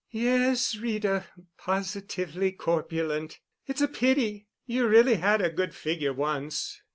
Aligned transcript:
"Yes, 0.09 0.75
Rita, 0.77 1.25
positively 1.59 2.53
corpulent. 2.53 3.39
It's 3.67 3.81
a 3.81 3.87
pity. 3.87 4.47
You 4.65 4.87
really 4.87 5.17
had 5.17 5.41
a 5.43 5.51
good 5.51 5.75
figure 5.75 6.11
once." 6.11 6.81